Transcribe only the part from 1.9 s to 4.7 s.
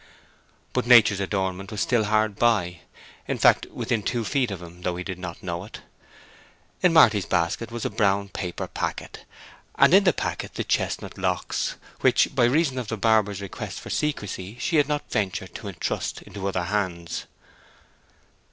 hard by—in fact, within two feet of